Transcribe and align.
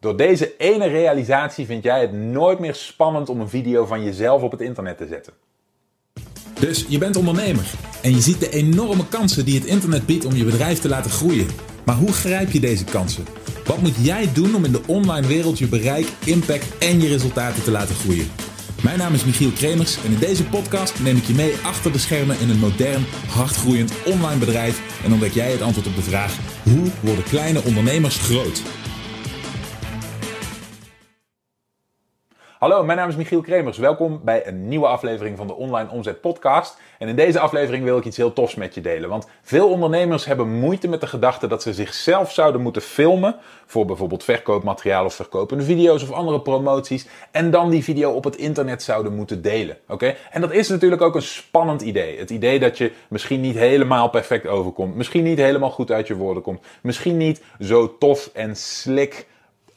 Door 0.00 0.16
deze 0.16 0.56
ene 0.58 0.86
realisatie 0.86 1.66
vind 1.66 1.82
jij 1.82 2.00
het 2.00 2.12
nooit 2.12 2.58
meer 2.58 2.74
spannend 2.74 3.28
om 3.28 3.40
een 3.40 3.48
video 3.48 3.86
van 3.86 4.04
jezelf 4.04 4.42
op 4.42 4.50
het 4.50 4.60
internet 4.60 4.96
te 4.96 5.06
zetten. 5.06 5.32
Dus 6.60 6.86
je 6.88 6.98
bent 6.98 7.16
ondernemer 7.16 7.70
en 8.02 8.10
je 8.10 8.20
ziet 8.20 8.40
de 8.40 8.50
enorme 8.50 9.08
kansen 9.08 9.44
die 9.44 9.58
het 9.58 9.68
internet 9.68 10.06
biedt 10.06 10.24
om 10.24 10.34
je 10.34 10.44
bedrijf 10.44 10.78
te 10.78 10.88
laten 10.88 11.10
groeien. 11.10 11.46
Maar 11.84 11.96
hoe 11.96 12.12
grijp 12.12 12.50
je 12.50 12.60
deze 12.60 12.84
kansen? 12.84 13.24
Wat 13.64 13.80
moet 13.80 13.96
jij 14.04 14.32
doen 14.32 14.54
om 14.54 14.64
in 14.64 14.72
de 14.72 14.80
online 14.86 15.26
wereld 15.26 15.58
je 15.58 15.66
bereik, 15.66 16.06
impact 16.24 16.78
en 16.78 17.00
je 17.00 17.08
resultaten 17.08 17.62
te 17.62 17.70
laten 17.70 17.94
groeien? 17.94 18.30
Mijn 18.82 18.98
naam 18.98 19.14
is 19.14 19.24
Michiel 19.24 19.50
Kremers 19.50 20.04
en 20.04 20.12
in 20.12 20.18
deze 20.18 20.44
podcast 20.44 21.00
neem 21.00 21.16
ik 21.16 21.24
je 21.24 21.34
mee 21.34 21.54
achter 21.62 21.92
de 21.92 21.98
schermen 21.98 22.40
in 22.40 22.50
een 22.50 22.58
modern, 22.58 23.04
hardgroeiend 23.28 23.92
online 24.04 24.38
bedrijf 24.38 25.02
en 25.04 25.12
ontdek 25.12 25.32
jij 25.32 25.50
het 25.50 25.62
antwoord 25.62 25.86
op 25.86 25.94
de 25.94 26.02
vraag: 26.02 26.38
hoe 26.62 26.90
worden 27.00 27.24
kleine 27.24 27.62
ondernemers 27.64 28.16
groot? 28.16 28.62
Hallo, 32.58 32.84
mijn 32.84 32.98
naam 32.98 33.08
is 33.08 33.16
Michiel 33.16 33.40
Kremers. 33.40 33.78
Welkom 33.78 34.20
bij 34.24 34.46
een 34.46 34.68
nieuwe 34.68 34.86
aflevering 34.86 35.36
van 35.36 35.46
de 35.46 35.54
Online 35.54 35.90
Omzet 35.90 36.20
Podcast. 36.20 36.76
En 36.98 37.08
in 37.08 37.16
deze 37.16 37.40
aflevering 37.40 37.84
wil 37.84 37.98
ik 37.98 38.04
iets 38.04 38.16
heel 38.16 38.32
tofs 38.32 38.54
met 38.54 38.74
je 38.74 38.80
delen. 38.80 39.08
Want 39.08 39.28
veel 39.42 39.70
ondernemers 39.70 40.24
hebben 40.24 40.48
moeite 40.48 40.88
met 40.88 41.00
de 41.00 41.06
gedachte 41.06 41.46
dat 41.46 41.62
ze 41.62 41.74
zichzelf 41.74 42.32
zouden 42.32 42.60
moeten 42.60 42.82
filmen. 42.82 43.36
Voor 43.66 43.84
bijvoorbeeld 43.84 44.24
verkoopmateriaal 44.24 45.04
of 45.04 45.14
verkopende 45.14 45.64
video's 45.64 46.02
of 46.02 46.12
andere 46.12 46.40
promoties. 46.40 47.06
En 47.30 47.50
dan 47.50 47.70
die 47.70 47.84
video 47.84 48.10
op 48.10 48.24
het 48.24 48.36
internet 48.36 48.82
zouden 48.82 49.14
moeten 49.14 49.42
delen. 49.42 49.76
Oké? 49.88 50.14
En 50.30 50.40
dat 50.40 50.52
is 50.52 50.68
natuurlijk 50.68 51.02
ook 51.02 51.14
een 51.14 51.22
spannend 51.22 51.82
idee. 51.82 52.18
Het 52.18 52.30
idee 52.30 52.58
dat 52.58 52.78
je 52.78 52.92
misschien 53.08 53.40
niet 53.40 53.56
helemaal 53.56 54.08
perfect 54.08 54.46
overkomt. 54.46 54.94
Misschien 54.94 55.24
niet 55.24 55.38
helemaal 55.38 55.70
goed 55.70 55.90
uit 55.90 56.06
je 56.06 56.16
woorden 56.16 56.42
komt. 56.42 56.60
Misschien 56.82 57.16
niet 57.16 57.42
zo 57.60 57.98
tof 57.98 58.30
en 58.34 58.56
slik 58.56 59.26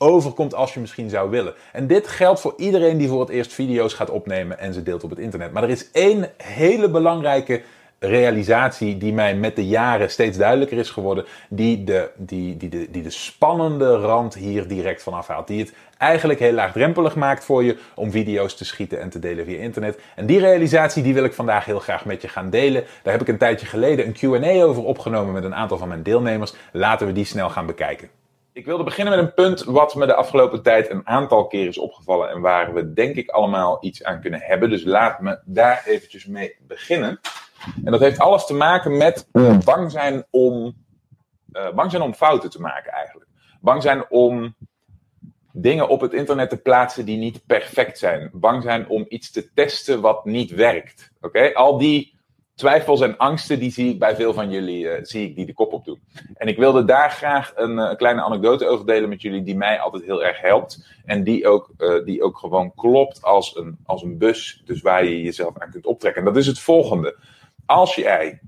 overkomt 0.02 0.56
als 0.56 0.74
je 0.74 0.80
misschien 0.80 1.10
zou 1.10 1.30
willen. 1.30 1.54
En 1.72 1.88
dit 1.88 2.08
geldt 2.08 2.42
voor 2.42 2.54
iedereen 2.58 2.98
die 2.98 3.08
voor 3.08 3.20
het 3.20 3.30
eerst 3.30 3.54
video's 3.54 3.94
gaat 3.94 4.10
opnemen 4.10 4.60
en 4.60 4.74
ze 4.74 4.84
deelt 4.84 5.04
op 5.04 5.10
het 5.10 5.20
internet. 5.20 5.52
Maar 5.52 5.64
er 5.64 5.70
is 5.70 5.92
één 5.92 6.32
hele 6.38 6.90
belangrijke 6.90 7.62
realisatie 8.00 8.98
die 8.98 9.14
mij 9.14 9.36
met 9.36 9.56
de 9.56 9.68
jaren 9.68 10.10
steeds 10.10 10.38
duidelijker 10.38 10.78
is 10.78 10.90
geworden, 10.90 11.26
die 11.50 11.84
de, 11.84 12.10
die, 12.18 12.58
die, 12.58 12.70
de, 12.70 12.88
die 12.92 13.04
de 13.04 13.10
spannende 13.10 13.96
rand 13.96 14.34
hier 14.34 14.68
direct 14.68 15.04
vanaf 15.04 15.28
haalt. 15.28 15.48
Die 15.48 15.60
het 15.60 15.74
eigenlijk 15.98 16.40
heel 16.40 16.54
laagdrempelig 16.54 17.16
maakt 17.16 17.46
voor 17.46 17.64
je 17.64 17.78
om 17.96 18.12
video's 18.12 18.56
te 18.56 18.66
schieten 18.66 19.02
en 19.02 19.10
te 19.10 19.20
delen 19.20 19.46
via 19.46 19.60
internet. 19.60 20.00
En 20.16 20.26
die 20.26 20.40
realisatie 20.40 21.04
die 21.04 21.14
wil 21.14 21.24
ik 21.24 21.34
vandaag 21.34 21.66
heel 21.66 21.80
graag 21.80 22.06
met 22.06 22.22
je 22.22 22.28
gaan 22.28 22.50
delen. 22.50 22.84
Daar 23.04 23.14
heb 23.14 23.22
ik 23.22 23.28
een 23.28 23.38
tijdje 23.38 23.66
geleden 23.66 24.06
een 24.06 24.14
Q&A 24.42 24.64
over 24.64 24.84
opgenomen 24.84 25.34
met 25.34 25.44
een 25.44 25.56
aantal 25.56 25.78
van 25.78 25.88
mijn 25.88 26.04
deelnemers. 26.04 26.54
Laten 26.72 27.08
we 27.08 27.14
die 27.14 27.26
snel 27.26 27.50
gaan 27.50 27.66
bekijken. 27.66 28.21
Ik 28.54 28.66
wilde 28.66 28.84
beginnen 28.84 29.16
met 29.16 29.26
een 29.26 29.34
punt 29.34 29.64
wat 29.64 29.96
me 29.96 30.06
de 30.06 30.14
afgelopen 30.14 30.62
tijd 30.62 30.90
een 30.90 31.08
aantal 31.08 31.48
keer 31.48 31.68
is 31.68 31.78
opgevallen 31.78 32.30
en 32.30 32.42
waar 32.42 32.74
we 32.74 32.94
denk 32.94 33.16
ik 33.16 33.30
allemaal 33.30 33.78
iets 33.82 34.04
aan 34.04 34.22
kunnen 34.22 34.40
hebben. 34.40 34.70
Dus 34.70 34.84
laat 34.84 35.22
me 35.22 35.40
daar 35.46 35.84
eventjes 35.86 36.26
mee 36.26 36.56
beginnen. 36.68 37.20
En 37.84 37.92
dat 37.92 38.00
heeft 38.00 38.20
alles 38.20 38.46
te 38.46 38.54
maken 38.54 38.98
met 38.98 39.28
bang 39.66 39.92
zijn 39.92 40.26
om, 40.30 40.74
uh, 41.54 41.74
bang 41.74 41.92
zijn 41.92 42.04
om 42.04 42.14
fouten 42.14 42.50
te 42.50 42.62
maken 42.62 42.92
eigenlijk. 42.92 43.30
Bang 43.62 43.82
zijn 43.82 44.10
om 44.10 44.56
dingen 45.52 45.88
op 45.88 46.02
het 46.02 46.14
internet 46.14 46.50
te 46.50 46.58
plaatsen 46.58 47.06
die 47.06 47.18
niet 47.18 47.46
perfect 47.46 47.98
zijn. 47.98 48.30
Bang 48.34 48.64
zijn 48.64 48.88
om 48.88 49.06
iets 49.10 49.32
te 49.32 49.54
testen 49.54 50.02
wat 50.02 50.26
niet 50.26 50.52
werkt. 50.52 51.12
Oké, 51.22 51.54
Al 51.54 51.78
die 51.78 52.11
twijfels 52.62 53.02
en 53.02 53.18
angsten, 53.18 53.60
die 53.60 53.72
zie 53.72 53.90
ik 53.90 54.00
bij 54.00 54.16
veel 54.16 54.34
van 54.34 54.50
jullie, 54.52 54.84
uh, 54.84 54.94
zie 55.02 55.30
ik 55.30 55.36
die 55.36 55.46
de 55.46 55.54
kop 55.54 55.74
op 55.74 55.86
doen. 55.86 56.02
En 56.34 56.48
ik 56.48 56.58
wilde 56.58 56.86
daar 56.86 57.12
graag 57.12 57.52
een, 57.56 57.78
uh, 57.78 57.96
kleine 57.96 58.22
anekdote 58.22 58.68
over 58.68 58.86
delen 58.86 59.10
met 59.10 59.22
jullie, 59.22 59.44
die 59.44 59.56
mij 59.56 59.80
altijd 59.80 60.04
heel 60.04 60.24
erg 60.24 60.42
helpt. 60.42 60.86
En 61.06 61.24
die 61.24 61.48
ook, 61.48 61.74
uh, 61.78 62.06
die 62.06 62.24
ook 62.24 62.38
gewoon 62.38 62.74
klopt 62.76 63.22
als 63.22 63.56
een, 63.56 63.78
als 63.86 64.04
een 64.04 64.18
bus, 64.18 64.62
dus 64.66 64.82
waar 64.82 65.06
je 65.06 65.22
jezelf 65.22 65.60
aan 65.60 65.72
kunt 65.72 65.86
optrekken. 65.86 66.22
En 66.22 66.28
dat 66.28 66.38
is 66.38 66.48
het 66.48 66.60
volgende. 66.60 67.18
Als 67.66 67.96
jij 67.96 68.42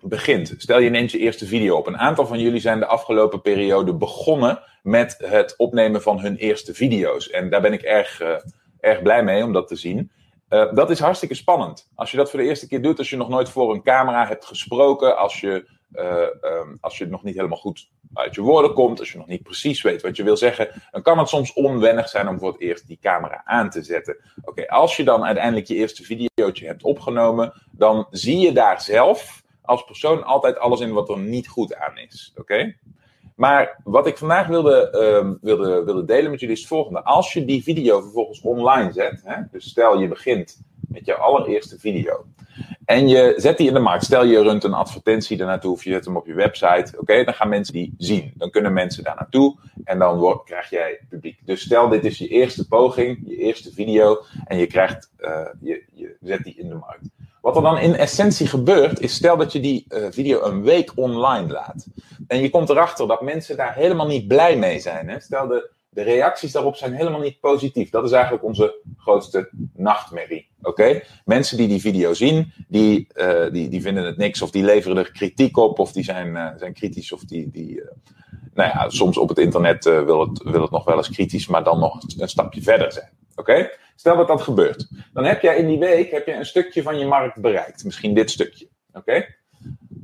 begint, 0.00 0.54
stel 0.56 0.78
je 0.78 0.90
neemt 0.90 1.10
je 1.10 1.18
eerste 1.18 1.46
video 1.46 1.76
op. 1.76 1.86
Een 1.86 1.98
aantal 1.98 2.26
van 2.26 2.38
jullie 2.38 2.60
zijn 2.60 2.78
de 2.78 2.86
afgelopen 2.86 3.40
periode 3.40 3.94
begonnen 3.94 4.62
met 4.82 5.16
het 5.18 5.54
opnemen 5.56 6.02
van 6.02 6.20
hun 6.20 6.36
eerste 6.36 6.74
video's. 6.74 7.30
En 7.30 7.50
daar 7.50 7.60
ben 7.60 7.72
ik 7.72 7.82
erg, 7.82 8.22
erg 8.80 9.02
blij 9.02 9.24
mee 9.24 9.44
om 9.44 9.52
dat 9.52 9.68
te 9.68 9.76
zien. 9.76 10.10
Uh, 10.50 10.72
dat 10.72 10.90
is 10.90 11.00
hartstikke 11.00 11.34
spannend. 11.34 11.90
Als 11.94 12.10
je 12.10 12.16
dat 12.16 12.30
voor 12.30 12.38
de 12.38 12.46
eerste 12.46 12.68
keer 12.68 12.82
doet, 12.82 12.98
als 12.98 13.10
je 13.10 13.16
nog 13.16 13.28
nooit 13.28 13.48
voor 13.48 13.74
een 13.74 13.82
camera 13.82 14.26
hebt 14.26 14.44
gesproken, 14.44 15.18
als 15.18 15.40
je, 15.40 15.68
uh, 15.92 16.76
als 16.80 16.98
je 16.98 17.06
nog 17.06 17.22
niet 17.22 17.34
helemaal 17.34 17.58
goed 17.58 17.90
uit 18.14 18.34
je 18.34 18.40
woorden 18.40 18.72
komt, 18.72 18.98
als 18.98 19.12
je 19.12 19.18
nog 19.18 19.26
niet 19.26 19.42
precies 19.42 19.82
weet 19.82 20.02
wat 20.02 20.16
je 20.16 20.22
wil 20.22 20.36
zeggen, 20.36 20.82
dan 20.90 21.02
kan 21.02 21.18
het 21.18 21.28
soms 21.28 21.52
onwennig 21.52 22.08
zijn 22.08 22.28
om 22.28 22.38
voor 22.38 22.52
het 22.52 22.60
eerst 22.60 22.86
die 22.86 22.98
camera 23.00 23.42
aan 23.44 23.70
te 23.70 23.82
zetten. 23.82 24.16
Oké, 24.44 24.66
als 24.66 24.96
je 24.96 25.04
dan 25.04 25.24
uiteindelijk 25.24 25.66
je 25.66 25.74
eerste 25.74 26.02
videootje 26.02 26.66
hebt 26.66 26.82
opgenomen, 26.82 27.62
dan 27.70 28.06
zie 28.10 28.38
je 28.38 28.52
daar 28.52 28.80
zelf 28.80 29.42
als 29.62 29.84
persoon 29.84 30.24
altijd 30.24 30.58
alles 30.58 30.80
in 30.80 30.92
wat 30.92 31.08
er 31.08 31.18
niet 31.18 31.48
goed 31.48 31.74
aan 31.74 31.98
is. 31.98 32.32
Oké? 32.36 32.76
Maar 33.34 33.80
wat 33.84 34.06
ik 34.06 34.18
vandaag 34.18 34.46
wilde, 34.46 34.98
um, 35.22 35.38
wilde, 35.40 35.84
wilde 35.84 36.04
delen 36.04 36.30
met 36.30 36.40
jullie 36.40 36.54
is 36.54 36.60
het 36.60 36.70
volgende. 36.70 37.04
Als 37.04 37.32
je 37.32 37.44
die 37.44 37.62
video 37.62 38.00
vervolgens 38.00 38.40
online 38.40 38.92
zet, 38.92 39.20
hè, 39.24 39.42
dus 39.50 39.68
stel 39.68 40.00
je 40.00 40.08
begint 40.08 40.60
met 40.88 41.06
je 41.06 41.14
allereerste 41.14 41.78
video. 41.78 42.24
En 42.84 43.08
je 43.08 43.34
zet 43.36 43.56
die 43.56 43.68
in 43.68 43.74
de 43.74 43.80
markt. 43.80 44.04
Stel 44.04 44.24
je 44.24 44.42
runt 44.42 44.64
een 44.64 44.74
advertentie 44.74 45.38
ernaartoe 45.38 45.72
of 45.72 45.84
je 45.84 45.90
zet 45.90 46.04
hem 46.04 46.16
op 46.16 46.26
je 46.26 46.34
website. 46.34 46.94
Oké, 46.98 47.24
dan 47.24 47.34
gaan 47.34 47.48
mensen 47.48 47.74
die 47.74 47.94
zien. 47.98 48.32
Dan 48.36 48.50
kunnen 48.50 48.72
mensen 48.72 49.04
daar 49.04 49.16
naartoe 49.16 49.56
en 49.84 49.98
dan 49.98 50.18
word, 50.18 50.44
krijg 50.44 50.70
jij 50.70 51.00
publiek. 51.08 51.38
Dus 51.44 51.60
stel 51.60 51.88
dit 51.88 52.04
is 52.04 52.18
je 52.18 52.28
eerste 52.28 52.68
poging, 52.68 53.22
je 53.24 53.36
eerste 53.36 53.72
video 53.72 54.22
en 54.44 54.58
je, 54.58 54.66
krijgt, 54.66 55.10
uh, 55.18 55.46
je, 55.60 55.84
je 55.92 56.16
zet 56.20 56.42
die 56.42 56.54
in 56.56 56.68
de 56.68 56.74
markt. 56.74 57.08
Wat 57.44 57.56
er 57.56 57.62
dan 57.62 57.78
in 57.78 57.94
essentie 57.94 58.46
gebeurt, 58.46 59.00
is 59.00 59.14
stel 59.14 59.36
dat 59.36 59.52
je 59.52 59.60
die 59.60 59.84
uh, 59.88 60.06
video 60.10 60.42
een 60.42 60.62
week 60.62 60.92
online 60.94 61.52
laat. 61.52 61.86
En 62.26 62.42
je 62.42 62.50
komt 62.50 62.70
erachter 62.70 63.06
dat 63.06 63.22
mensen 63.22 63.56
daar 63.56 63.74
helemaal 63.74 64.06
niet 64.06 64.28
blij 64.28 64.56
mee 64.56 64.78
zijn. 64.78 65.08
Hè? 65.08 65.20
Stel, 65.20 65.46
de, 65.46 65.70
de 65.88 66.02
reacties 66.02 66.52
daarop 66.52 66.76
zijn 66.76 66.92
helemaal 66.92 67.20
niet 67.20 67.40
positief. 67.40 67.90
Dat 67.90 68.04
is 68.04 68.12
eigenlijk 68.12 68.44
onze 68.44 68.80
grootste 68.96 69.50
nachtmerrie. 69.74 70.50
Oké? 70.62 71.02
Mensen 71.24 71.56
die 71.56 71.68
die 71.68 71.80
video 71.80 72.14
zien, 72.14 72.52
die, 72.68 73.08
uh, 73.14 73.50
die, 73.52 73.68
die 73.68 73.82
vinden 73.82 74.04
het 74.04 74.16
niks 74.16 74.42
of 74.42 74.50
die 74.50 74.64
leveren 74.64 74.96
er 74.96 75.12
kritiek 75.12 75.56
op 75.56 75.78
of 75.78 75.92
die 75.92 76.04
zijn, 76.04 76.28
uh, 76.28 76.48
zijn 76.56 76.72
kritisch 76.72 77.12
of 77.12 77.24
die. 77.24 77.50
die 77.50 77.82
nou 78.54 78.68
ja, 78.68 78.88
soms 78.88 79.18
op 79.18 79.28
het 79.28 79.38
internet 79.38 79.84
wil, 79.84 80.20
het, 80.20 80.42
wil 80.42 80.62
het 80.62 80.70
nog 80.70 80.84
wel 80.84 80.96
eens 80.96 81.10
kritisch, 81.10 81.46
maar 81.46 81.64
dan 81.64 81.78
nog 81.78 82.02
een 82.18 82.28
stapje 82.28 82.62
verder 82.62 82.92
zijn. 82.92 83.10
Oké? 83.34 83.70
Stel 83.96 84.16
dat 84.16 84.28
dat 84.28 84.42
gebeurt. 84.42 84.88
Dan 85.14 85.24
heb 85.24 85.42
jij 85.42 85.56
in 85.56 85.66
die 85.66 85.78
week 85.78 86.10
heb 86.10 86.26
je 86.26 86.32
een 86.32 86.46
stukje 86.46 86.82
van 86.82 86.98
je 86.98 87.06
markt 87.06 87.40
bereikt. 87.40 87.84
Misschien 87.84 88.14
dit 88.14 88.30
stukje. 88.30 88.68
Oké? 88.92 89.26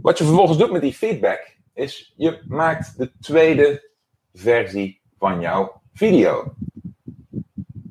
Wat 0.00 0.18
je 0.18 0.24
vervolgens 0.24 0.58
doet 0.58 0.72
met 0.72 0.80
die 0.80 0.94
feedback 0.94 1.56
is 1.74 2.12
je 2.16 2.40
maakt 2.48 2.98
de 2.98 3.12
tweede 3.20 3.90
versie 4.34 5.00
van 5.18 5.40
jouw 5.40 5.80
video. 5.92 6.54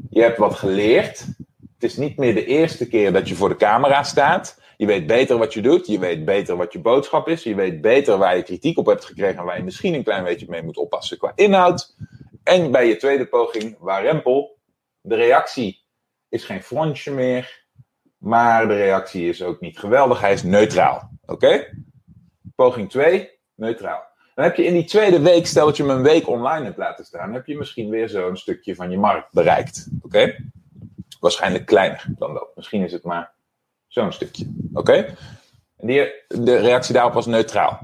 Je 0.10 0.22
hebt 0.22 0.38
wat 0.38 0.56
geleerd. 0.56 1.20
Het 1.74 1.84
is 1.84 1.98
niet 1.98 2.18
meer 2.18 2.34
de 2.34 2.46
eerste 2.46 2.88
keer 2.88 3.14
dat 3.14 3.30
je 3.30 3.36
voor 3.36 3.50
de 3.50 3.56
camera 3.56 4.04
staat. 4.04 4.62
Je 4.78 4.86
weet 4.86 5.08
beter 5.08 5.38
wat 5.38 5.54
je 5.54 5.62
doet. 5.62 5.88
Je 5.88 6.00
weet 6.00 6.26
beter 6.26 6.56
wat 6.56 6.74
je 6.74 6.80
boodschap 6.80 7.28
is. 7.28 7.44
Je 7.44 7.56
weet 7.56 7.82
beter 7.82 8.18
waar 8.18 8.36
je 8.36 8.44
kritiek 8.44 8.78
op 8.78 8.86
hebt 8.86 9.06
gekregen 9.06 9.38
en 9.38 9.46
waar 9.46 9.58
je 9.58 9.64
misschien 9.64 9.94
een 9.94 10.04
klein 10.04 10.24
beetje 10.24 10.50
mee 10.50 10.64
moet 10.64 10.78
oppassen 10.78 11.18
qua 11.18 11.32
inhoud. 11.36 11.96
En 12.44 12.72
bij 12.72 12.88
je 12.88 12.98
tweede 12.98 13.26
poging, 13.26 13.78
waar 13.80 14.02
rempel, 14.02 14.58
de 15.02 15.16
reactie 15.16 15.79
is 16.30 16.44
geen 16.44 16.64
frontje 16.64 17.12
meer, 17.12 17.66
maar 18.18 18.68
de 18.68 18.76
reactie 18.76 19.30
is 19.30 19.44
ook 19.44 19.60
niet 19.60 19.80
geweldig. 19.80 20.20
Hij 20.20 20.34
is 20.34 20.44
neutraal. 20.44 21.10
Oké? 21.26 21.78
Poging 22.56 22.90
2, 22.90 23.30
neutraal. 23.56 24.08
Dan 24.36 24.46
heb 24.46 24.56
je 24.56 24.64
in 24.64 24.74
die 24.74 24.86
tweede 24.86 25.20
week, 25.22 25.48
stel 25.48 25.66
dat 25.66 25.78
je 25.78 25.84
hem 25.84 25.92
een 25.92 26.04
week 26.04 26.28
online 26.28 26.66
hebt 26.66 26.78
laten 26.78 27.06
staan, 27.06 27.34
heb 27.34 27.46
je 27.46 27.58
misschien 27.58 27.90
weer 27.90 28.10
zo'n 28.10 28.38
stukje 28.38 28.76
van 28.76 28.90
je 28.92 28.98
markt 28.98 29.34
bereikt. 29.34 29.88
Oké? 30.02 30.36
Waarschijnlijk 31.20 31.66
kleiner 31.66 32.06
dan 32.18 32.34
dat. 32.34 32.56
Misschien 32.56 32.84
is 32.84 32.92
het 32.92 33.04
maar 33.04 33.32
zo'n 33.88 34.12
stukje. 34.12 34.54
Oké? 34.74 35.16
En 35.78 35.88
die, 35.88 36.14
de 36.28 36.56
reactie 36.56 36.94
daarop 36.94 37.14
was 37.14 37.26
neutraal. 37.26 37.80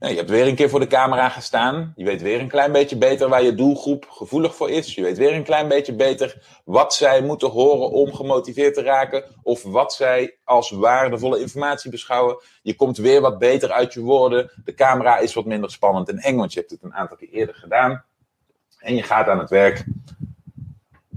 Ja, 0.00 0.08
je 0.08 0.16
hebt 0.16 0.30
weer 0.30 0.46
een 0.46 0.54
keer 0.54 0.68
voor 0.68 0.80
de 0.80 0.86
camera 0.86 1.28
gestaan. 1.28 1.92
Je 1.96 2.04
weet 2.04 2.22
weer 2.22 2.40
een 2.40 2.48
klein 2.48 2.72
beetje 2.72 2.96
beter 2.96 3.28
waar 3.28 3.42
je 3.42 3.54
doelgroep 3.54 4.10
gevoelig 4.10 4.54
voor 4.54 4.70
is. 4.70 4.94
Je 4.94 5.02
weet 5.02 5.18
weer 5.18 5.34
een 5.34 5.44
klein 5.44 5.68
beetje 5.68 5.94
beter 5.94 6.60
wat 6.64 6.94
zij 6.94 7.22
moeten 7.22 7.48
horen 7.48 7.90
om 7.90 8.14
gemotiveerd 8.14 8.74
te 8.74 8.82
raken. 8.82 9.24
Of 9.42 9.62
wat 9.62 9.94
zij 9.94 10.36
als 10.44 10.70
waardevolle 10.70 11.40
informatie 11.40 11.90
beschouwen. 11.90 12.42
Je 12.62 12.74
komt 12.74 12.96
weer 12.96 13.20
wat 13.20 13.38
beter 13.38 13.72
uit 13.72 13.92
je 13.92 14.00
woorden. 14.00 14.50
De 14.64 14.74
camera 14.74 15.18
is 15.18 15.34
wat 15.34 15.44
minder 15.44 15.70
spannend 15.70 16.08
en 16.08 16.18
eng, 16.18 16.36
want 16.36 16.52
je 16.52 16.58
hebt 16.58 16.70
het 16.70 16.82
een 16.82 16.94
aantal 16.94 17.16
keer 17.16 17.30
eerder 17.30 17.54
gedaan. 17.54 18.04
En 18.78 18.94
je 18.94 19.02
gaat 19.02 19.28
aan 19.28 19.38
het 19.38 19.50
werk 19.50 19.84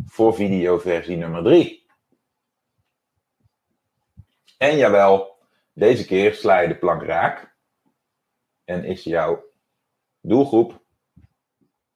voor 0.05 0.35
videoversie 0.35 1.17
nummer 1.17 1.43
3. 1.43 1.85
En 4.57 4.77
jawel, 4.77 5.37
deze 5.73 6.05
keer 6.05 6.33
sla 6.33 6.59
je 6.59 6.67
de 6.67 6.77
plank 6.77 7.03
raak. 7.03 7.50
En 8.71 8.83
is 8.83 9.03
jouw 9.03 9.43
doelgroep 10.21 10.79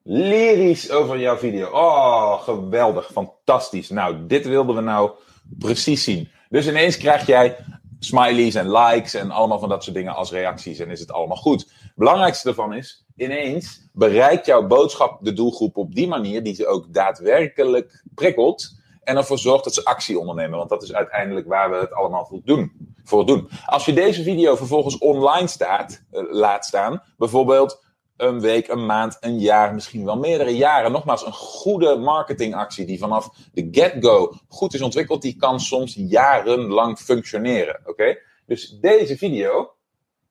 lyrisch 0.03 0.91
over 0.91 1.19
jouw 1.19 1.37
video. 1.37 1.69
Oh, 1.69 2.41
geweldig, 2.41 3.11
fantastisch. 3.11 3.89
Nou, 3.89 4.25
dit 4.27 4.45
wilden 4.45 4.75
we 4.75 4.81
nou 4.81 5.11
precies 5.59 6.03
zien. 6.03 6.29
Dus 6.49 6.67
ineens 6.67 6.97
krijg 6.97 7.25
jij 7.25 7.57
smileys 7.99 8.55
en 8.55 8.71
likes 8.71 9.13
en 9.13 9.31
allemaal 9.31 9.59
van 9.59 9.69
dat 9.69 9.83
soort 9.83 9.95
dingen 9.95 10.15
als 10.15 10.31
reacties 10.31 10.79
en 10.79 10.89
is 10.89 10.99
het 10.99 11.11
allemaal 11.11 11.37
goed. 11.37 11.61
Het 11.61 11.91
belangrijkste 11.95 12.49
ervan 12.49 12.73
is, 12.73 13.05
ineens 13.15 13.89
bereikt 13.93 14.45
jouw 14.45 14.67
boodschap 14.67 15.23
de 15.23 15.33
doelgroep 15.33 15.77
op 15.77 15.95
die 15.95 16.07
manier 16.07 16.43
die 16.43 16.55
ze 16.55 16.67
ook 16.67 16.93
daadwerkelijk 16.93 18.03
prikkelt 18.15 18.83
en 19.05 19.17
ervoor 19.17 19.37
zorgt 19.37 19.63
dat 19.63 19.73
ze 19.73 19.85
actie 19.85 20.19
ondernemen. 20.19 20.57
Want 20.57 20.69
dat 20.69 20.83
is 20.83 20.93
uiteindelijk 20.93 21.47
waar 21.47 21.69
we 21.69 21.75
het 21.75 21.93
allemaal 21.93 22.25
voor 22.25 22.41
doen. 22.43 22.93
Voor 23.03 23.25
doen. 23.25 23.49
Als 23.65 23.85
je 23.85 23.93
deze 23.93 24.23
video 24.23 24.55
vervolgens 24.55 24.97
online 24.97 25.47
staat, 25.47 26.03
eh, 26.11 26.21
laat 26.29 26.65
staan, 26.65 27.03
bijvoorbeeld 27.17 27.83
een 28.17 28.39
week, 28.39 28.67
een 28.67 28.85
maand, 28.85 29.17
een 29.19 29.39
jaar, 29.39 29.73
misschien 29.73 30.05
wel 30.05 30.17
meerdere 30.17 30.55
jaren. 30.55 30.91
Nogmaals, 30.91 31.25
een 31.25 31.33
goede 31.33 31.95
marketingactie 31.95 32.85
die 32.85 32.99
vanaf 32.99 33.29
de 33.53 33.67
get-go 33.71 34.33
goed 34.47 34.73
is 34.73 34.81
ontwikkeld, 34.81 35.21
die 35.21 35.35
kan 35.35 35.59
soms 35.59 35.95
jarenlang 35.97 36.99
functioneren. 36.99 37.79
Oké? 37.85 38.17
Dus 38.45 38.77
deze 38.81 39.17
video, 39.17 39.73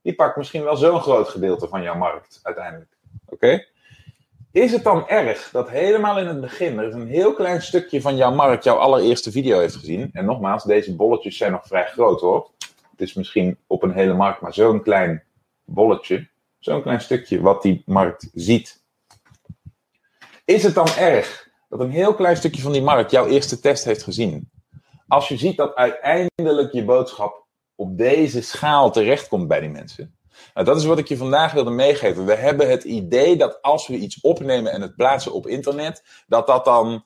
die 0.02 0.14
pakt 0.14 0.36
misschien 0.36 0.62
wel 0.62 0.76
zo'n 0.76 1.00
groot 1.00 1.28
gedeelte 1.28 1.68
van 1.68 1.82
jouw 1.82 1.96
markt 1.96 2.40
uiteindelijk. 2.42 2.96
Oké? 3.26 3.64
Is 4.54 4.72
het 4.72 4.84
dan 4.84 5.08
erg 5.08 5.50
dat 5.50 5.70
helemaal 5.70 6.18
in 6.18 6.26
het 6.26 6.40
begin 6.40 6.78
er 6.78 6.88
is 6.88 6.94
een 6.94 7.08
heel 7.08 7.34
klein 7.34 7.62
stukje 7.62 8.00
van 8.00 8.16
jouw 8.16 8.34
markt 8.34 8.64
jouw 8.64 8.76
allereerste 8.76 9.30
video 9.30 9.58
heeft 9.58 9.74
gezien? 9.74 10.10
En 10.12 10.24
nogmaals, 10.24 10.64
deze 10.64 10.96
bolletjes 10.96 11.36
zijn 11.36 11.52
nog 11.52 11.66
vrij 11.66 11.86
groot 11.86 12.20
hoor. 12.20 12.50
Het 12.90 13.00
is 13.00 13.14
misschien 13.14 13.58
op 13.66 13.82
een 13.82 13.92
hele 13.92 14.14
markt 14.14 14.40
maar 14.40 14.54
zo'n 14.54 14.82
klein 14.82 15.22
bolletje. 15.64 16.28
Zo'n 16.58 16.82
klein 16.82 17.00
stukje 17.00 17.40
wat 17.40 17.62
die 17.62 17.82
markt 17.86 18.30
ziet. 18.34 18.82
Is 20.44 20.62
het 20.62 20.74
dan 20.74 20.88
erg 20.88 21.48
dat 21.68 21.80
een 21.80 21.90
heel 21.90 22.14
klein 22.14 22.36
stukje 22.36 22.62
van 22.62 22.72
die 22.72 22.82
markt 22.82 23.10
jouw 23.10 23.26
eerste 23.26 23.60
test 23.60 23.84
heeft 23.84 24.02
gezien? 24.02 24.50
Als 25.08 25.28
je 25.28 25.36
ziet 25.36 25.56
dat 25.56 25.74
uiteindelijk 25.74 26.72
je 26.72 26.84
boodschap 26.84 27.46
op 27.74 27.98
deze 27.98 28.42
schaal 28.42 28.90
terechtkomt 28.90 29.48
bij 29.48 29.60
die 29.60 29.70
mensen. 29.70 30.16
Nou, 30.54 30.66
dat 30.66 30.76
is 30.76 30.84
wat 30.84 30.98
ik 30.98 31.08
je 31.08 31.16
vandaag 31.16 31.52
wilde 31.52 31.70
meegeven. 31.70 32.26
We 32.26 32.34
hebben 32.34 32.70
het 32.70 32.84
idee 32.84 33.36
dat 33.36 33.62
als 33.62 33.86
we 33.86 33.96
iets 33.96 34.20
opnemen 34.20 34.72
en 34.72 34.80
het 34.80 34.96
plaatsen 34.96 35.32
op 35.32 35.46
internet, 35.46 36.02
dat 36.26 36.46
dat 36.46 36.64
dan 36.64 37.04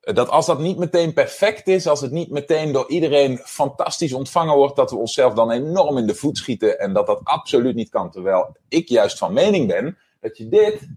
dat 0.00 0.28
als 0.28 0.46
dat 0.46 0.58
niet 0.58 0.78
meteen 0.78 1.12
perfect 1.12 1.68
is, 1.68 1.86
als 1.86 2.00
het 2.00 2.10
niet 2.10 2.30
meteen 2.30 2.72
door 2.72 2.88
iedereen 2.88 3.38
fantastisch 3.38 4.12
ontvangen 4.12 4.56
wordt, 4.56 4.76
dat 4.76 4.90
we 4.90 4.96
onszelf 4.96 5.34
dan 5.34 5.50
enorm 5.50 5.98
in 5.98 6.06
de 6.06 6.14
voet 6.14 6.36
schieten 6.36 6.78
en 6.78 6.92
dat 6.92 7.06
dat 7.06 7.20
absoluut 7.24 7.74
niet 7.74 7.88
kan. 7.88 8.10
Terwijl 8.10 8.56
ik 8.68 8.88
juist 8.88 9.18
van 9.18 9.32
mening 9.32 9.66
ben 9.68 9.98
dat 10.20 10.36
je 10.36 10.48
dit 10.48 10.88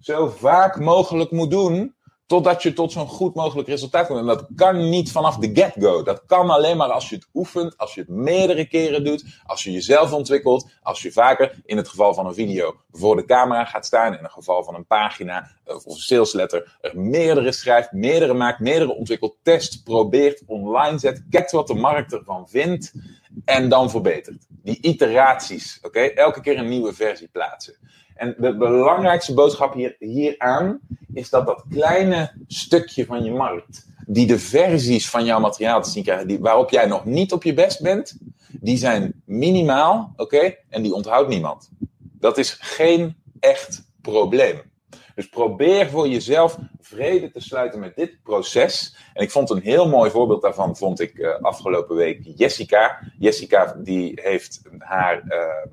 zo 0.00 0.28
vaak 0.28 0.78
mogelijk 0.78 1.30
moet 1.30 1.50
doen, 1.50 1.94
Totdat 2.28 2.62
je 2.62 2.72
tot 2.72 2.92
zo'n 2.92 3.06
goed 3.06 3.34
mogelijk 3.34 3.68
resultaat 3.68 4.06
komt. 4.06 4.18
En 4.18 4.26
dat 4.26 4.46
kan 4.56 4.88
niet 4.88 5.12
vanaf 5.12 5.36
de 5.36 5.50
get-go. 5.54 6.02
Dat 6.02 6.22
kan 6.26 6.50
alleen 6.50 6.76
maar 6.76 6.90
als 6.90 7.08
je 7.08 7.14
het 7.14 7.28
oefent, 7.34 7.78
als 7.78 7.94
je 7.94 8.00
het 8.00 8.08
meerdere 8.08 8.66
keren 8.66 9.04
doet, 9.04 9.24
als 9.46 9.64
je 9.64 9.72
jezelf 9.72 10.12
ontwikkelt, 10.12 10.70
als 10.82 11.02
je 11.02 11.12
vaker, 11.12 11.60
in 11.64 11.76
het 11.76 11.88
geval 11.88 12.14
van 12.14 12.26
een 12.26 12.34
video, 12.34 12.76
voor 12.90 13.16
de 13.16 13.24
camera 13.24 13.64
gaat 13.64 13.86
staan, 13.86 14.16
in 14.16 14.22
het 14.22 14.32
geval 14.32 14.64
van 14.64 14.74
een 14.74 14.86
pagina 14.86 15.50
of 15.64 15.86
een 15.86 15.92
salesletter, 15.92 16.78
er 16.80 17.00
meerdere 17.00 17.52
schrijft, 17.52 17.92
meerdere 17.92 18.34
maakt, 18.34 18.60
meerdere 18.60 18.94
ontwikkelt, 18.94 19.36
test, 19.42 19.84
probeert, 19.84 20.42
online 20.46 20.98
zet, 20.98 21.22
kijkt 21.30 21.50
wat 21.50 21.66
de 21.66 21.74
markt 21.74 22.12
ervan 22.12 22.48
vindt 22.48 22.92
en 23.44 23.68
dan 23.68 23.90
verbetert. 23.90 24.46
Die 24.48 24.78
iteraties, 24.80 25.78
oké? 25.82 26.00
Elke 26.00 26.40
keer 26.40 26.58
een 26.58 26.68
nieuwe 26.68 26.92
versie 26.92 27.28
plaatsen. 27.28 27.74
En 28.14 28.34
de 28.38 28.56
belangrijkste 28.56 29.34
boodschap 29.34 29.74
hier, 29.74 29.96
hieraan 29.98 30.80
is 31.12 31.30
dat 31.30 31.46
dat 31.46 31.64
kleine 31.70 32.32
stukje 32.46 33.06
van 33.06 33.24
je 33.24 33.30
markt, 33.30 33.86
die 34.06 34.26
de 34.26 34.38
versies 34.38 35.10
van 35.10 35.24
jouw 35.24 35.40
materiaal 35.40 35.82
te 35.82 35.90
zien 35.90 36.02
krijgen, 36.02 36.28
die, 36.28 36.38
waarop 36.38 36.70
jij 36.70 36.86
nog 36.86 37.04
niet 37.04 37.32
op 37.32 37.42
je 37.42 37.54
best 37.54 37.82
bent, 37.82 38.16
die 38.60 38.76
zijn 38.76 39.22
minimaal, 39.24 40.12
oké? 40.16 40.54
En 40.68 40.82
die 40.82 40.94
onthoudt 40.94 41.28
niemand. 41.28 41.70
Dat 41.98 42.38
is 42.38 42.56
geen 42.60 43.16
echt 43.40 43.82
probleem. 44.00 44.60
Dus 45.14 45.28
probeer 45.28 45.90
voor 45.90 46.08
jezelf 46.08 46.58
vrede 46.88 47.30
te 47.30 47.40
sluiten 47.40 47.80
met 47.80 47.96
dit 47.96 48.22
proces. 48.22 48.96
En 49.14 49.22
ik 49.22 49.30
vond 49.30 49.50
een 49.50 49.62
heel 49.62 49.88
mooi 49.88 50.10
voorbeeld 50.10 50.42
daarvan, 50.42 50.76
vond 50.76 51.00
ik 51.00 51.18
uh, 51.18 51.40
afgelopen 51.40 51.96
week 51.96 52.20
Jessica. 52.36 52.98
Jessica 53.18 53.76
die 53.78 54.20
heeft 54.22 54.60
haar... 54.78 55.24
Uh, 55.28 55.72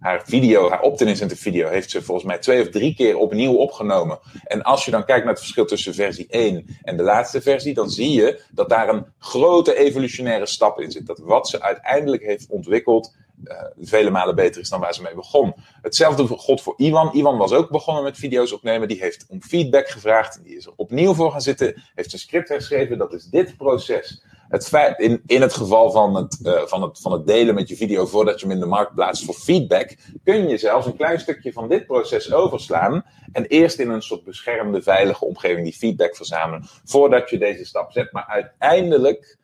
haar 0.00 0.22
video, 0.24 0.70
haar 0.70 0.80
Optin 0.80 1.36
video, 1.36 1.68
heeft 1.68 1.90
ze 1.90 2.02
volgens 2.02 2.26
mij 2.26 2.38
twee 2.38 2.62
of 2.62 2.68
drie 2.68 2.94
keer 2.94 3.16
opnieuw 3.16 3.54
opgenomen. 3.54 4.18
En 4.44 4.62
als 4.62 4.84
je 4.84 4.90
dan 4.90 5.04
kijkt 5.04 5.24
naar 5.24 5.32
het 5.32 5.42
verschil 5.42 5.66
tussen 5.66 5.94
versie 5.94 6.26
1 6.28 6.78
en 6.82 6.96
de 6.96 7.02
laatste 7.02 7.40
versie, 7.40 7.74
dan 7.74 7.90
zie 7.90 8.12
je 8.12 8.40
dat 8.50 8.68
daar 8.68 8.88
een 8.88 9.06
grote 9.18 9.76
evolutionaire 9.76 10.46
stap 10.46 10.80
in 10.80 10.90
zit. 10.90 11.06
Dat 11.06 11.18
wat 11.18 11.48
ze 11.48 11.62
uiteindelijk 11.62 12.22
heeft 12.22 12.46
ontwikkeld, 12.48 13.14
uh, 13.44 13.62
vele 13.80 14.10
malen 14.10 14.34
beter 14.34 14.60
is 14.60 14.68
dan 14.68 14.80
waar 14.80 14.94
ze 14.94 15.02
mee 15.02 15.14
begon. 15.14 15.54
Hetzelfde 15.82 16.26
God 16.26 16.60
voor 16.60 16.74
Iwan. 16.76 17.12
Iwan 17.12 17.38
was 17.38 17.52
ook 17.52 17.70
begonnen 17.70 18.02
met 18.02 18.18
video's 18.18 18.52
opnemen. 18.52 18.88
Die 18.88 19.00
heeft 19.00 19.26
om 19.28 19.42
feedback 19.42 19.88
gevraagd. 19.88 20.44
Die 20.44 20.56
is 20.56 20.66
er 20.66 20.72
opnieuw 20.76 21.14
voor 21.14 21.30
gaan 21.30 21.40
zitten. 21.40 21.82
Heeft 21.94 22.12
een 22.12 22.18
script 22.18 22.48
herschreven. 22.48 22.98
Dat 22.98 23.12
is 23.12 23.24
dit 23.24 23.56
proces 23.56 24.22
het 24.48 24.68
feit, 24.68 24.98
in, 24.98 25.22
in 25.26 25.40
het 25.42 25.52
geval 25.52 25.90
van 25.90 26.14
het, 26.14 26.38
uh, 26.42 26.62
van, 26.66 26.82
het, 26.82 27.00
van 27.00 27.12
het 27.12 27.26
delen 27.26 27.54
met 27.54 27.68
je 27.68 27.76
video 27.76 28.06
voordat 28.06 28.40
je 28.40 28.46
hem 28.46 28.54
in 28.54 28.60
de 28.60 28.66
markt 28.66 28.94
plaatst 28.94 29.24
voor 29.24 29.34
feedback, 29.34 29.96
kun 30.24 30.48
je 30.48 30.56
zelfs 30.56 30.86
een 30.86 30.96
klein 30.96 31.20
stukje 31.20 31.52
van 31.52 31.68
dit 31.68 31.86
proces 31.86 32.32
overslaan 32.32 33.04
en 33.32 33.46
eerst 33.46 33.78
in 33.78 33.90
een 33.90 34.02
soort 34.02 34.24
beschermde, 34.24 34.82
veilige 34.82 35.24
omgeving 35.24 35.64
die 35.64 35.76
feedback 35.76 36.16
verzamelen 36.16 36.64
voordat 36.84 37.30
je 37.30 37.38
deze 37.38 37.64
stap 37.64 37.92
zet. 37.92 38.12
Maar 38.12 38.26
uiteindelijk 38.26 39.38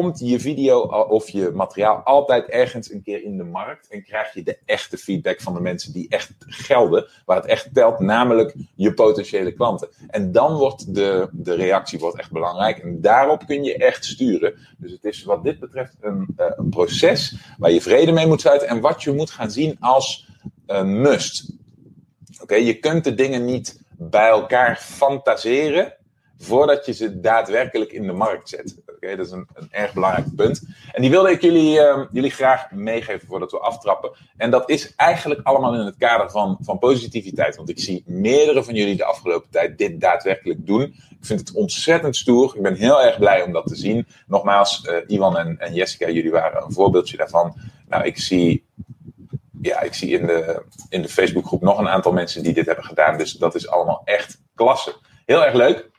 komt 0.00 0.18
je 0.18 0.40
video 0.40 0.80
of 1.08 1.28
je 1.28 1.50
materiaal 1.54 1.96
altijd 1.96 2.48
ergens 2.48 2.92
een 2.92 3.02
keer 3.02 3.22
in 3.22 3.36
de 3.36 3.44
markt 3.44 3.88
en 3.88 4.04
krijg 4.04 4.34
je 4.34 4.42
de 4.42 4.58
echte 4.64 4.98
feedback 4.98 5.40
van 5.40 5.54
de 5.54 5.60
mensen 5.60 5.92
die 5.92 6.08
echt 6.08 6.32
gelden, 6.38 7.06
waar 7.24 7.36
het 7.36 7.46
echt 7.46 7.74
telt, 7.74 7.98
namelijk 7.98 8.54
je 8.74 8.94
potentiële 8.94 9.52
klanten. 9.52 9.88
En 10.08 10.32
dan 10.32 10.54
wordt 10.54 10.94
de, 10.94 11.28
de 11.32 11.54
reactie 11.54 11.98
wordt 11.98 12.18
echt 12.18 12.32
belangrijk 12.32 12.78
en 12.78 13.00
daarop 13.00 13.46
kun 13.46 13.64
je 13.64 13.76
echt 13.76 14.04
sturen. 14.04 14.54
Dus 14.78 14.90
het 14.90 15.04
is 15.04 15.24
wat 15.24 15.44
dit 15.44 15.58
betreft 15.58 15.96
een, 16.00 16.34
uh, 16.38 16.46
een 16.56 16.68
proces 16.68 17.36
waar 17.58 17.70
je 17.70 17.80
vrede 17.80 18.12
mee 18.12 18.26
moet 18.26 18.40
sluiten 18.40 18.68
en 18.68 18.80
wat 18.80 19.02
je 19.02 19.12
moet 19.12 19.30
gaan 19.30 19.50
zien 19.50 19.76
als 19.80 20.28
een 20.66 21.00
must. 21.00 21.52
Oké, 22.42 22.54
je 22.54 22.74
kunt 22.74 23.04
de 23.04 23.14
dingen 23.14 23.44
niet 23.44 23.82
bij 23.98 24.28
elkaar 24.28 24.76
fantaseren 24.76 25.96
voordat 26.38 26.86
je 26.86 26.92
ze 26.92 27.20
daadwerkelijk 27.20 27.92
in 27.92 28.06
de 28.06 28.12
markt 28.12 28.48
zet. 28.48 28.84
Oké, 28.96 29.16
dat 29.16 29.26
is 29.26 29.32
een, 29.32 29.48
een, 29.54 29.68
erg 29.70 29.92
belangrijk 29.92 30.34
punt. 30.36 30.62
En 30.92 31.02
die 31.02 31.10
wilde 31.10 31.30
ik 31.30 31.40
jullie, 31.40 31.78
uh, 31.78 32.04
jullie 32.12 32.30
graag 32.30 32.70
meegeven 32.70 33.28
voordat 33.28 33.50
we 33.50 33.58
aftrappen. 33.58 34.10
En 34.36 34.50
dat 34.50 34.70
is 34.70 34.94
eigenlijk 34.94 35.40
allemaal 35.42 35.74
in 35.74 35.86
het 35.86 35.96
kader 35.98 36.30
van, 36.30 36.58
van 36.60 36.78
positiviteit. 36.78 37.56
Want 37.56 37.68
ik 37.68 37.78
zie 37.78 38.02
meerdere 38.06 38.64
van 38.64 38.74
jullie 38.74 38.96
de 38.96 39.04
afgelopen 39.04 39.50
tijd 39.50 39.78
dit 39.78 40.00
daadwerkelijk 40.00 40.66
doen. 40.66 40.82
Ik 41.10 41.26
vind 41.26 41.40
het 41.40 41.52
ontzettend 41.52 42.16
stoer. 42.16 42.56
Ik 42.56 42.62
ben 42.62 42.74
heel 42.74 43.02
erg 43.02 43.18
blij 43.18 43.42
om 43.42 43.52
dat 43.52 43.66
te 43.66 43.76
zien. 43.76 44.06
Nogmaals, 44.26 44.84
uh, 44.84 44.96
Ivan 45.06 45.38
en, 45.38 45.58
en 45.58 45.74
Jessica, 45.74 46.08
jullie 46.10 46.30
waren 46.30 46.62
een 46.62 46.72
voorbeeldje 46.72 47.16
daarvan. 47.16 47.54
Nou, 47.88 48.04
ik 48.04 48.18
zie 48.18 48.64
ja, 49.66 49.80
ik 49.80 49.94
zie 49.94 50.10
in 50.18 50.26
de, 50.26 50.62
in 50.88 51.02
de 51.02 51.08
Facebookgroep 51.08 51.62
nog 51.62 51.78
een 51.78 51.88
aantal 51.88 52.12
mensen 52.12 52.42
die 52.42 52.52
dit 52.52 52.66
hebben 52.66 52.84
gedaan. 52.84 53.18
Dus 53.18 53.32
dat 53.32 53.54
is 53.54 53.68
allemaal 53.68 54.02
echt 54.04 54.40
klasse. 54.54 54.94
Heel 55.24 55.44
erg 55.44 55.54
leuk. 55.54 55.90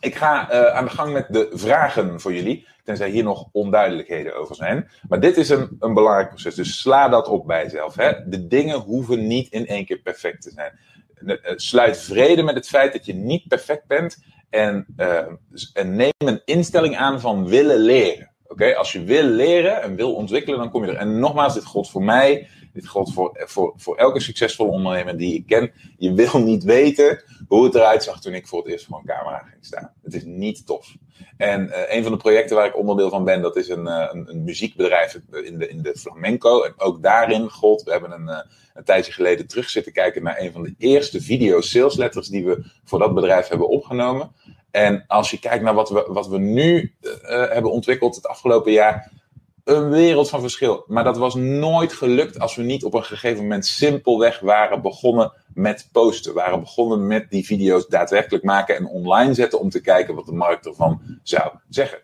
Ik 0.00 0.14
ga 0.14 0.52
uh, 0.52 0.74
aan 0.74 0.84
de 0.84 0.90
gang 0.90 1.12
met 1.12 1.26
de 1.28 1.48
vragen 1.52 2.20
voor 2.20 2.34
jullie, 2.34 2.66
tenzij 2.84 3.10
hier 3.10 3.24
nog 3.24 3.48
onduidelijkheden 3.52 4.36
over 4.36 4.54
zijn. 4.54 4.90
Maar 5.08 5.20
dit 5.20 5.36
is 5.36 5.48
een, 5.48 5.76
een 5.78 5.94
belangrijk 5.94 6.28
proces, 6.28 6.54
dus 6.54 6.80
sla 6.80 7.08
dat 7.08 7.28
op 7.28 7.46
bij 7.46 7.62
jezelf. 7.62 7.94
Hè? 7.94 8.28
De 8.28 8.46
dingen 8.46 8.78
hoeven 8.78 9.26
niet 9.26 9.52
in 9.52 9.66
één 9.66 9.84
keer 9.84 9.98
perfect 9.98 10.42
te 10.42 10.50
zijn. 10.50 10.78
Eh, 11.26 11.52
sluit 11.56 11.98
vrede 11.98 12.42
met 12.42 12.54
het 12.54 12.68
feit 12.68 12.92
dat 12.92 13.06
je 13.06 13.14
niet 13.14 13.48
perfect 13.48 13.86
bent 13.86 14.18
en, 14.50 14.86
uh, 14.96 15.26
en 15.72 15.96
neem 15.96 16.12
een 16.18 16.42
instelling 16.44 16.96
aan 16.96 17.20
van 17.20 17.48
willen 17.48 17.78
leren. 17.78 18.30
Oké, 18.48 18.74
als 18.74 18.92
je 18.92 19.04
wil 19.04 19.22
leren 19.22 19.82
en 19.82 19.96
wil 19.96 20.14
ontwikkelen, 20.14 20.58
dan 20.58 20.70
kom 20.70 20.84
je 20.84 20.90
er. 20.90 20.96
En 20.96 21.18
nogmaals, 21.18 21.54
dit 21.54 21.66
geldt 21.66 21.90
voor 21.90 22.02
mij, 22.02 22.48
dit 22.72 22.88
geldt 22.88 23.12
voor, 23.12 23.44
voor, 23.46 23.72
voor 23.76 23.96
elke 23.96 24.20
succesvolle 24.20 24.70
ondernemer 24.70 25.16
die 25.16 25.34
ik 25.34 25.46
ken. 25.46 25.72
Je 25.96 26.12
wil 26.12 26.38
niet 26.42 26.64
weten 26.64 27.22
hoe 27.48 27.64
het 27.64 27.74
eruit 27.74 28.02
zag 28.02 28.20
toen 28.20 28.34
ik 28.34 28.46
voor 28.46 28.62
het 28.62 28.72
eerst 28.72 28.86
voor 28.86 28.98
een 28.98 29.06
camera 29.06 29.38
ging 29.38 29.64
staan. 29.64 29.92
Het 30.02 30.14
is 30.14 30.24
niet 30.24 30.66
tof. 30.66 30.96
En 31.36 31.66
uh, 31.66 31.94
een 31.94 32.02
van 32.02 32.12
de 32.12 32.18
projecten 32.18 32.56
waar 32.56 32.66
ik 32.66 32.76
onderdeel 32.76 33.10
van 33.10 33.24
ben, 33.24 33.42
dat 33.42 33.56
is 33.56 33.68
een, 33.68 33.86
uh, 33.86 34.08
een, 34.12 34.30
een, 34.30 34.44
muziekbedrijf 34.44 35.20
in 35.30 35.58
de, 35.58 35.68
in 35.68 35.82
de 35.82 35.96
flamenco. 35.96 36.62
En 36.62 36.74
ook 36.76 37.02
daarin 37.02 37.50
god, 37.50 37.82
we 37.82 37.90
hebben 37.90 38.12
een, 38.12 38.28
uh, 38.28 38.38
een 38.74 38.84
tijdje 38.84 39.12
geleden 39.12 39.46
terug 39.46 39.68
zitten 39.68 39.92
kijken 39.92 40.22
naar 40.22 40.38
een 40.38 40.52
van 40.52 40.62
de 40.62 40.74
eerste 40.78 41.20
video 41.20 41.60
sales 41.60 41.96
letters 41.96 42.28
die 42.28 42.44
we 42.44 42.64
voor 42.84 42.98
dat 42.98 43.14
bedrijf 43.14 43.48
hebben 43.48 43.68
opgenomen. 43.68 44.32
En 44.70 45.04
als 45.06 45.30
je 45.30 45.38
kijkt 45.38 45.64
naar 45.64 45.74
wat 45.74 45.90
we, 45.90 46.06
wat 46.08 46.28
we 46.28 46.38
nu 46.38 46.94
hebben 47.50 47.70
ontwikkeld 47.72 48.14
het 48.14 48.26
afgelopen 48.26 48.72
jaar, 48.72 49.10
een 49.64 49.90
wereld 49.90 50.28
van 50.28 50.40
verschil. 50.40 50.84
Maar 50.86 51.04
dat 51.04 51.16
was 51.16 51.34
nooit 51.34 51.92
gelukt 51.92 52.38
als 52.38 52.56
we 52.56 52.62
niet 52.62 52.84
op 52.84 52.94
een 52.94 53.04
gegeven 53.04 53.42
moment 53.42 53.66
simpelweg 53.66 54.40
waren 54.40 54.82
begonnen 54.82 55.32
met 55.54 55.88
posten. 55.92 56.34
Waren 56.34 56.60
begonnen 56.60 57.06
met 57.06 57.30
die 57.30 57.46
video's 57.46 57.86
daadwerkelijk 57.86 58.44
maken 58.44 58.76
en 58.76 58.86
online 58.86 59.34
zetten 59.34 59.60
om 59.60 59.70
te 59.70 59.80
kijken 59.80 60.14
wat 60.14 60.26
de 60.26 60.32
markt 60.32 60.66
ervan 60.66 61.00
zou 61.22 61.50
zeggen. 61.68 61.98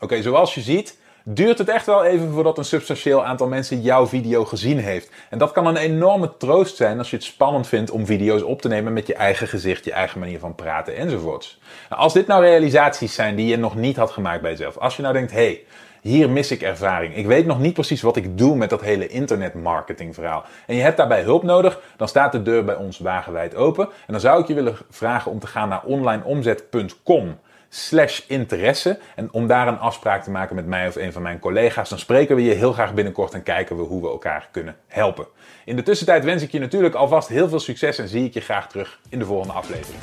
Oké, 0.00 0.22
zoals 0.22 0.54
je 0.54 0.60
ziet, 0.60 0.98
duurt 1.34 1.58
het 1.58 1.68
echt 1.68 1.86
wel 1.86 2.04
even 2.04 2.32
voordat 2.32 2.58
een 2.58 2.64
substantieel 2.64 3.24
aantal 3.24 3.48
mensen 3.48 3.80
jouw 3.80 4.06
video 4.06 4.44
gezien 4.44 4.78
heeft. 4.78 5.10
En 5.30 5.38
dat 5.38 5.52
kan 5.52 5.66
een 5.66 5.76
enorme 5.76 6.36
troost 6.36 6.76
zijn 6.76 6.98
als 6.98 7.10
je 7.10 7.16
het 7.16 7.24
spannend 7.24 7.66
vindt 7.66 7.90
om 7.90 8.06
video's 8.06 8.42
op 8.42 8.62
te 8.62 8.68
nemen 8.68 8.92
met 8.92 9.06
je 9.06 9.14
eigen 9.14 9.48
gezicht, 9.48 9.84
je 9.84 9.92
eigen 9.92 10.18
manier 10.18 10.38
van 10.38 10.54
praten 10.54 10.96
enzovoorts. 10.96 11.60
Nou, 11.88 12.02
als 12.02 12.12
dit 12.12 12.26
nou 12.26 12.42
realisaties 12.42 13.14
zijn 13.14 13.36
die 13.36 13.46
je 13.46 13.56
nog 13.56 13.74
niet 13.74 13.96
had 13.96 14.10
gemaakt 14.10 14.42
bij 14.42 14.50
jezelf, 14.50 14.76
als 14.76 14.96
je 14.96 15.02
nou 15.02 15.14
denkt, 15.14 15.32
hé, 15.32 15.36
hey, 15.36 15.64
hier 16.02 16.30
mis 16.30 16.50
ik 16.50 16.62
ervaring. 16.62 17.16
Ik 17.16 17.26
weet 17.26 17.46
nog 17.46 17.58
niet 17.58 17.74
precies 17.74 18.02
wat 18.02 18.16
ik 18.16 18.38
doe 18.38 18.56
met 18.56 18.70
dat 18.70 18.80
hele 18.80 19.06
internetmarketing 19.06 20.14
verhaal. 20.14 20.44
En 20.66 20.74
je 20.74 20.82
hebt 20.82 20.96
daarbij 20.96 21.22
hulp 21.22 21.42
nodig, 21.42 21.80
dan 21.96 22.08
staat 22.08 22.32
de 22.32 22.42
deur 22.42 22.64
bij 22.64 22.76
ons 22.76 22.98
wagenwijd 22.98 23.54
open. 23.54 23.84
En 23.84 24.12
dan 24.12 24.20
zou 24.20 24.40
ik 24.40 24.46
je 24.46 24.54
willen 24.54 24.76
vragen 24.90 25.30
om 25.30 25.38
te 25.38 25.46
gaan 25.46 25.68
naar 25.68 25.82
onlineomzet.com 25.84 27.38
slash 27.68 28.20
interesse. 28.26 28.98
En 29.14 29.32
om 29.32 29.46
daar 29.46 29.68
een 29.68 29.78
afspraak 29.78 30.22
te 30.22 30.30
maken 30.30 30.56
met 30.56 30.66
mij 30.66 30.88
of 30.88 30.96
een 30.96 31.12
van 31.12 31.22
mijn 31.22 31.38
collega's, 31.38 31.88
dan 31.88 31.98
spreken 31.98 32.36
we 32.36 32.42
je 32.42 32.54
heel 32.54 32.72
graag 32.72 32.94
binnenkort 32.94 33.34
en 33.34 33.42
kijken 33.42 33.76
we 33.76 33.82
hoe 33.82 34.02
we 34.02 34.08
elkaar 34.08 34.48
kunnen 34.50 34.76
helpen. 34.86 35.26
In 35.64 35.76
de 35.76 35.82
tussentijd 35.82 36.24
wens 36.24 36.42
ik 36.42 36.50
je 36.50 36.58
natuurlijk 36.58 36.94
alvast 36.94 37.28
heel 37.28 37.48
veel 37.48 37.60
succes 37.60 37.98
en 37.98 38.08
zie 38.08 38.24
ik 38.24 38.34
je 38.34 38.40
graag 38.40 38.68
terug 38.68 39.00
in 39.08 39.18
de 39.18 39.24
volgende 39.24 39.52
aflevering. 39.52 40.02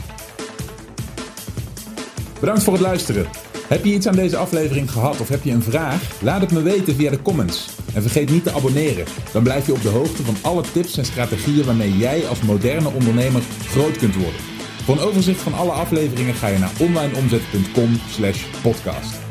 Bedankt 2.39 2.63
voor 2.63 2.73
het 2.73 2.81
luisteren. 2.81 3.27
Heb 3.67 3.83
je 3.85 3.93
iets 3.93 4.07
aan 4.07 4.15
deze 4.15 4.37
aflevering 4.37 4.91
gehad 4.91 5.21
of 5.21 5.29
heb 5.29 5.43
je 5.43 5.51
een 5.51 5.63
vraag? 5.63 6.21
Laat 6.21 6.41
het 6.41 6.51
me 6.51 6.61
weten 6.61 6.95
via 6.95 7.09
de 7.09 7.21
comments. 7.21 7.69
En 7.95 8.01
vergeet 8.01 8.29
niet 8.29 8.43
te 8.43 8.51
abonneren. 8.51 9.05
Dan 9.33 9.43
blijf 9.43 9.65
je 9.65 9.73
op 9.73 9.81
de 9.81 9.89
hoogte 9.89 10.23
van 10.23 10.35
alle 10.41 10.63
tips 10.73 10.97
en 10.97 11.05
strategieën 11.05 11.65
waarmee 11.65 11.97
jij 11.97 12.27
als 12.27 12.41
moderne 12.41 12.89
ondernemer 12.89 13.41
groot 13.67 13.97
kunt 13.97 14.15
worden. 14.15 14.54
Voor 14.85 14.95
een 14.95 15.03
overzicht 15.03 15.41
van 15.41 15.53
alle 15.53 15.71
afleveringen 15.71 16.33
ga 16.33 16.47
je 16.47 16.57
naar 16.57 16.71
onlineomzet.com/podcast. 16.79 19.24